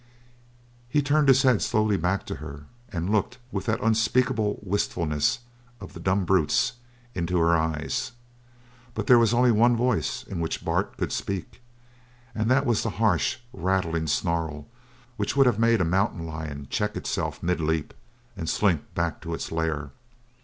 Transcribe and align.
He 0.89 1.03
turned 1.03 1.27
his 1.27 1.43
head 1.43 1.61
slowly 1.61 1.95
back 1.95 2.25
to 2.25 2.37
her 2.37 2.63
and 2.91 3.11
looked 3.11 3.37
with 3.51 3.67
the 3.67 3.79
unspeakable 3.85 4.59
wistfulness 4.63 5.37
of 5.79 5.93
the 5.93 5.99
dumb 5.99 6.25
brutes 6.25 6.73
into 7.13 7.37
her 7.37 7.55
eyes. 7.55 8.11
But 8.95 9.05
there 9.05 9.19
was 9.19 9.31
only 9.31 9.51
one 9.51 9.75
voice 9.77 10.23
in 10.23 10.39
which 10.39 10.65
Bart 10.65 10.97
could 10.97 11.11
speak, 11.11 11.61
and 12.33 12.49
that 12.49 12.65
was 12.65 12.81
the 12.81 12.89
harsh, 12.97 13.37
rattling 13.53 14.07
snarl 14.07 14.67
which 15.17 15.35
would 15.35 15.45
have 15.45 15.59
made 15.59 15.81
a 15.81 15.85
mountain 15.85 16.25
lion 16.25 16.65
check 16.71 16.95
itself 16.97 17.43
mid 17.43 17.59
leap 17.61 17.93
and 18.35 18.49
slink 18.49 18.95
back 18.95 19.21
to 19.21 19.35
its 19.35 19.51
lair. 19.51 19.91